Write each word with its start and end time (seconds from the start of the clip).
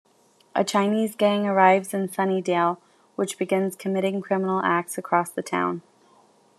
A 0.55 0.63
Chinese 0.63 1.15
gang 1.15 1.45
arrives 1.45 1.93
in 1.93 2.07
Sunnydale, 2.09 2.77
which 3.15 3.37
begins 3.37 3.75
committing 3.75 4.19
criminal 4.19 4.59
acts 4.63 4.97
across 4.97 5.29
the 5.29 5.43
town. 5.43 5.83